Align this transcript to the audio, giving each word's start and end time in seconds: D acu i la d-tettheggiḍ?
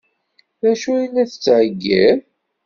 D 0.61 0.63
acu 0.71 0.91
i 1.03 1.05
la 1.07 1.23
d-tettheggiḍ? 1.25 2.17